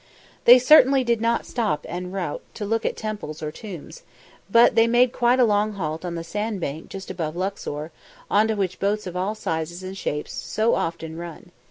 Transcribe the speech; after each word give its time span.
They 0.45 0.57
certainly 0.57 1.03
did 1.03 1.21
not 1.21 1.45
stop 1.45 1.85
en 1.87 2.11
route 2.11 2.41
to 2.55 2.65
look 2.65 2.87
at 2.87 2.97
temples 2.97 3.43
or 3.43 3.51
tombs, 3.51 4.01
but 4.49 4.73
they 4.73 4.87
made 4.87 5.11
quite 5.11 5.39
a 5.39 5.45
long 5.45 5.73
halt 5.73 6.03
on 6.03 6.15
the 6.15 6.23
sandbank 6.23 6.89
just 6.89 7.11
above 7.11 7.35
Luxor, 7.35 7.91
onto 8.27 8.55
which 8.55 8.79
boats 8.79 9.05
of 9.05 9.15
all 9.15 9.35
sizes 9.35 9.83
and 9.83 9.95
shapes 9.95 10.33
so 10.33 10.73
often 10.73 11.17
run. 11.17 11.51